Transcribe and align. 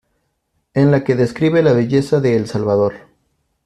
En 0.73 0.89
la 0.89 1.03
que 1.03 1.13
describe 1.15 1.61
la 1.61 1.73
belleza 1.73 2.19
de 2.19 2.35
El 2.35 2.47
Salvador. 2.47 2.95